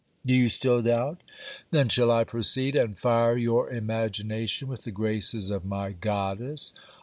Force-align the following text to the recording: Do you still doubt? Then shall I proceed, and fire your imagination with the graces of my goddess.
Do 0.25 0.33
you 0.33 0.49
still 0.49 0.81
doubt? 0.81 1.21
Then 1.69 1.87
shall 1.87 2.09
I 2.09 2.23
proceed, 2.23 2.75
and 2.75 2.97
fire 2.97 3.37
your 3.37 3.69
imagination 3.69 4.67
with 4.67 4.83
the 4.83 4.89
graces 4.89 5.51
of 5.51 5.63
my 5.63 5.91
goddess. 5.91 6.73